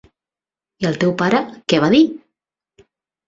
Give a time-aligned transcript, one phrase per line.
[0.83, 1.41] I el teu pare;
[1.73, 2.01] què va dir?